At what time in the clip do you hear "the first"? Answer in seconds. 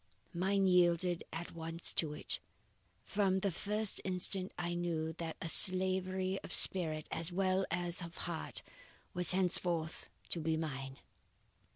3.41-4.01